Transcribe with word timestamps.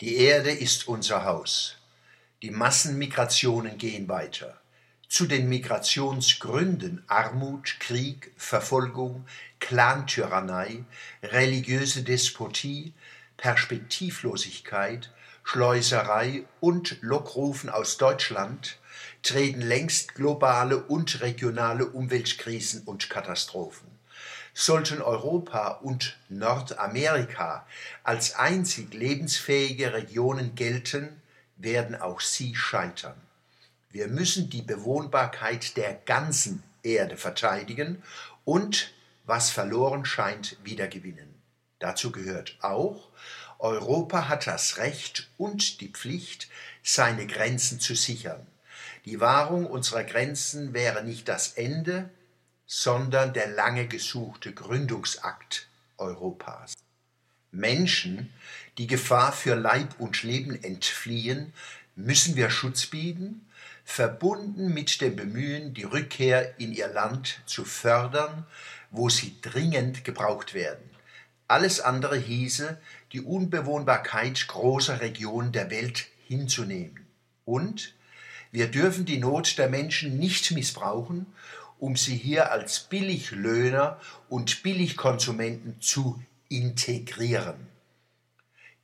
Die 0.00 0.16
Erde 0.16 0.50
ist 0.50 0.88
unser 0.88 1.24
Haus. 1.24 1.76
Die 2.40 2.50
Massenmigrationen 2.50 3.76
gehen 3.76 4.08
weiter. 4.08 4.58
Zu 5.10 5.26
den 5.26 5.46
Migrationsgründen 5.50 7.04
Armut, 7.06 7.76
Krieg, 7.80 8.32
Verfolgung, 8.38 9.26
Clantyrannei, 9.58 10.84
religiöse 11.22 12.02
Despotie, 12.02 12.94
Perspektivlosigkeit, 13.36 15.12
Schleuserei 15.44 16.44
und 16.60 16.96
Lockrufen 17.02 17.68
aus 17.68 17.98
Deutschland 17.98 18.78
treten 19.22 19.60
längst 19.60 20.14
globale 20.14 20.82
und 20.82 21.20
regionale 21.20 21.84
Umweltkrisen 21.84 22.84
und 22.84 23.10
Katastrophen. 23.10 23.89
Sollten 24.52 25.00
Europa 25.00 25.68
und 25.82 26.16
Nordamerika 26.28 27.66
als 28.02 28.34
einzig 28.34 28.92
lebensfähige 28.92 29.92
Regionen 29.92 30.54
gelten, 30.54 31.20
werden 31.56 31.94
auch 31.94 32.20
sie 32.20 32.54
scheitern. 32.54 33.20
Wir 33.90 34.08
müssen 34.08 34.50
die 34.50 34.62
Bewohnbarkeit 34.62 35.76
der 35.76 35.94
ganzen 35.94 36.62
Erde 36.82 37.16
verteidigen 37.16 38.02
und, 38.44 38.92
was 39.24 39.50
verloren 39.50 40.04
scheint, 40.04 40.56
wiedergewinnen. 40.64 41.34
Dazu 41.78 42.12
gehört 42.12 42.56
auch, 42.60 43.08
Europa 43.58 44.28
hat 44.28 44.46
das 44.46 44.78
Recht 44.78 45.28
und 45.36 45.80
die 45.80 45.88
Pflicht, 45.88 46.48
seine 46.82 47.26
Grenzen 47.26 47.80
zu 47.80 47.94
sichern. 47.94 48.46
Die 49.04 49.20
Wahrung 49.20 49.66
unserer 49.66 50.04
Grenzen 50.04 50.72
wäre 50.72 51.04
nicht 51.04 51.28
das 51.28 51.54
Ende, 51.54 52.10
sondern 52.72 53.32
der 53.32 53.48
lange 53.48 53.88
gesuchte 53.88 54.52
Gründungsakt 54.52 55.66
Europas. 55.98 56.74
Menschen, 57.50 58.32
die 58.78 58.86
Gefahr 58.86 59.32
für 59.32 59.56
Leib 59.56 59.98
und 59.98 60.22
Leben 60.22 60.54
entfliehen, 60.62 61.52
müssen 61.96 62.36
wir 62.36 62.48
Schutz 62.48 62.86
bieten, 62.86 63.44
verbunden 63.84 64.72
mit 64.72 65.00
dem 65.00 65.16
Bemühen, 65.16 65.74
die 65.74 65.82
Rückkehr 65.82 66.60
in 66.60 66.72
ihr 66.72 66.86
Land 66.86 67.40
zu 67.44 67.64
fördern, 67.64 68.46
wo 68.92 69.08
sie 69.08 69.40
dringend 69.42 70.04
gebraucht 70.04 70.54
werden. 70.54 70.88
Alles 71.48 71.80
andere 71.80 72.16
hieße, 72.16 72.80
die 73.10 73.20
Unbewohnbarkeit 73.20 74.46
großer 74.46 75.00
Regionen 75.00 75.50
der 75.50 75.70
Welt 75.70 76.06
hinzunehmen. 76.28 77.04
Und 77.44 77.94
wir 78.52 78.68
dürfen 78.68 79.04
die 79.04 79.18
Not 79.18 79.58
der 79.58 79.68
Menschen 79.68 80.18
nicht 80.18 80.50
missbrauchen, 80.50 81.26
um 81.78 81.96
sie 81.96 82.16
hier 82.16 82.50
als 82.50 82.80
Billiglöhner 82.80 83.98
und 84.28 84.62
Billigkonsumenten 84.62 85.80
zu 85.80 86.20
integrieren. 86.48 87.68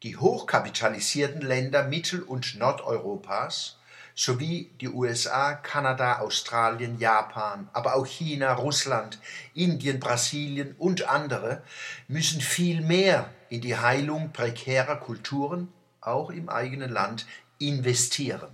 Die 0.03 0.17
hochkapitalisierten 0.17 1.41
Länder 1.41 1.83
Mittel- 1.83 2.23
und 2.23 2.59
Nordeuropas 2.59 3.79
sowie 4.15 4.71
die 4.81 4.89
USA, 4.89 5.55
Kanada, 5.55 6.21
Australien, 6.21 6.99
Japan, 6.99 7.69
aber 7.73 7.97
auch 7.97 8.07
China, 8.07 8.55
Russland, 8.55 9.19
Indien, 9.53 10.01
Brasilien 10.01 10.75
und 10.79 11.09
andere 11.09 11.63
müssen 12.09 12.41
viel 12.41 12.81
mehr 12.81 13.29
in 13.51 13.61
die 13.61 13.77
Heilung 13.77 14.33
prekärer 14.33 14.97
Kulturen, 14.97 15.73
auch 16.01 16.31
im 16.31 16.49
eigenen 16.49 16.91
Land, 16.91 17.27
investieren. 17.59 18.49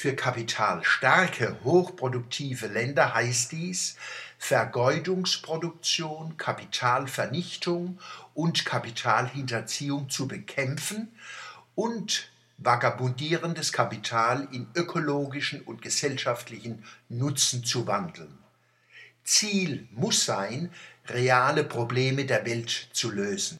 Für 0.00 0.14
kapitalstarke, 0.14 1.56
hochproduktive 1.64 2.68
Länder 2.68 3.14
heißt 3.14 3.50
dies 3.50 3.96
Vergeudungsproduktion, 4.38 6.36
Kapitalvernichtung 6.36 7.98
und 8.32 8.64
Kapitalhinterziehung 8.64 10.08
zu 10.08 10.28
bekämpfen 10.28 11.08
und 11.74 12.30
vagabundierendes 12.58 13.72
Kapital 13.72 14.46
in 14.52 14.68
ökologischen 14.76 15.62
und 15.62 15.82
gesellschaftlichen 15.82 16.84
Nutzen 17.08 17.64
zu 17.64 17.88
wandeln. 17.88 18.38
Ziel 19.24 19.88
muss 19.90 20.24
sein, 20.24 20.72
reale 21.08 21.64
Probleme 21.64 22.24
der 22.24 22.46
Welt 22.46 22.88
zu 22.92 23.10
lösen 23.10 23.58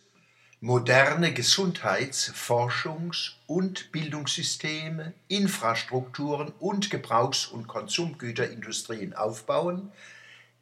moderne 0.61 1.33
Gesundheits-, 1.33 2.33
Forschungs- 2.33 3.35
und 3.47 3.93
Bildungssysteme, 3.93 5.13
Infrastrukturen 5.29 6.53
und 6.59 6.91
Gebrauchs- 6.91 7.47
und 7.47 7.69
Konsumgüterindustrien 7.69 9.15
aufbauen, 9.15 9.93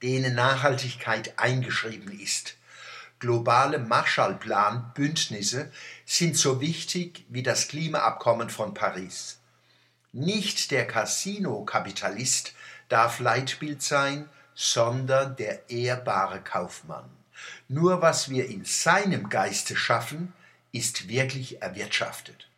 denen 0.02 0.34
Nachhaltigkeit 0.34 1.38
eingeschrieben 1.38 2.18
ist. 2.20 2.56
Globale 3.18 3.78
Marshallplan-Bündnisse 3.78 5.72
sind 6.04 6.36
so 6.36 6.60
wichtig 6.60 7.24
wie 7.30 7.42
das 7.42 7.68
Klimaabkommen 7.68 8.50
von 8.50 8.74
Paris. 8.74 9.38
Nicht 10.12 10.70
der 10.70 10.86
Casino-Kapitalist 10.86 12.52
darf 12.90 13.18
Leitbild 13.18 13.82
sein, 13.82 14.28
sondern 14.54 15.36
der 15.36 15.70
ehrbare 15.70 16.42
Kaufmann. 16.42 17.08
Nur 17.68 18.02
was 18.02 18.28
wir 18.28 18.46
in 18.46 18.64
seinem 18.64 19.28
Geiste 19.28 19.76
schaffen, 19.76 20.32
ist 20.72 21.08
wirklich 21.08 21.62
erwirtschaftet. 21.62 22.48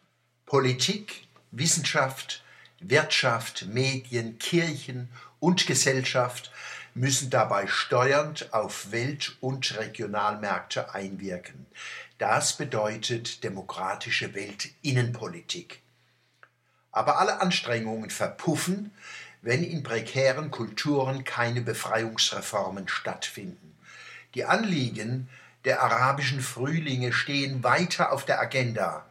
Politik, 0.47 1.27
Wissenschaft, 1.51 2.43
Wirtschaft, 2.81 3.67
Medien, 3.67 4.39
Kirchen 4.39 5.09
und 5.41 5.67
Gesellschaft 5.67 6.51
müssen 6.95 7.31
dabei 7.31 7.67
steuernd 7.67 8.53
auf 8.53 8.91
Welt- 8.91 9.37
und 9.41 9.79
Regionalmärkte 9.79 10.95
einwirken. 10.95 11.67
Das 12.19 12.57
bedeutet 12.57 13.45
demokratische 13.45 14.35
Weltinnenpolitik. 14.35 15.81
Aber 16.91 17.21
alle 17.21 17.41
Anstrengungen 17.41 18.11
verpuffen, 18.11 18.93
wenn 19.43 19.63
in 19.63 19.85
prekären 19.85 20.51
Kulturen 20.51 21.23
keine 21.23 21.61
Befreiungsreformen 21.61 22.89
stattfinden. 22.89 23.77
Die 24.35 24.45
Anliegen 24.45 25.29
der 25.65 25.83
arabischen 25.83 26.41
Frühlinge 26.41 27.13
stehen 27.13 27.63
weiter 27.65 28.13
auf 28.13 28.25
der 28.25 28.41
Agenda. 28.41 29.07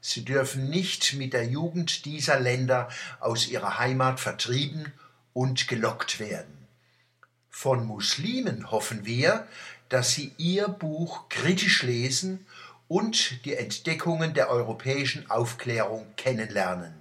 Sie 0.00 0.24
dürfen 0.24 0.70
nicht 0.70 1.14
mit 1.14 1.32
der 1.32 1.44
Jugend 1.44 2.04
dieser 2.04 2.40
Länder 2.40 2.88
aus 3.20 3.48
ihrer 3.48 3.78
Heimat 3.78 4.18
vertrieben 4.18 4.92
und 5.32 5.68
gelockt 5.68 6.20
werden. 6.20 6.66
Von 7.50 7.86
Muslimen 7.86 8.70
hoffen 8.70 9.04
wir, 9.04 9.46
dass 9.88 10.12
sie 10.12 10.32
ihr 10.38 10.68
Buch 10.68 11.28
kritisch 11.28 11.82
lesen 11.82 12.46
und 12.88 13.44
die 13.44 13.54
Entdeckungen 13.54 14.34
der 14.34 14.48
europäischen 14.48 15.30
Aufklärung 15.30 16.06
kennenlernen. 16.16 16.94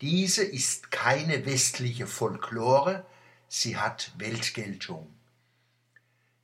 Diese 0.00 0.44
ist 0.44 0.92
keine 0.92 1.44
westliche 1.44 2.06
Folklore, 2.06 3.04
sie 3.48 3.76
hat 3.76 4.12
Weltgeltung. 4.16 5.08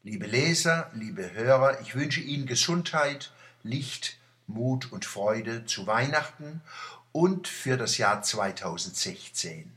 Liebe 0.06 0.26
Leser, 0.26 0.90
liebe 0.92 1.32
Hörer, 1.32 1.80
ich 1.80 1.94
wünsche 1.94 2.20
Ihnen 2.20 2.44
Gesundheit, 2.44 3.32
Licht, 3.62 4.18
Mut 4.46 4.92
und 4.92 5.06
Freude 5.06 5.64
zu 5.64 5.86
Weihnachten 5.86 6.60
und 7.12 7.48
für 7.48 7.78
das 7.78 7.96
Jahr 7.96 8.20
2016. 8.20 9.72